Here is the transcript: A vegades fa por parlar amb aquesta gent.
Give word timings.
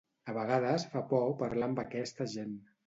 A 0.31 0.33
vegades 0.37 0.85
fa 0.95 1.03
por 1.11 1.29
parlar 1.43 1.71
amb 1.71 1.87
aquesta 1.87 2.31
gent. 2.37 2.63